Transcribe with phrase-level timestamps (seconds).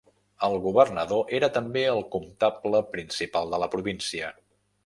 [0.45, 4.35] El governador era també el comptable principal de la província.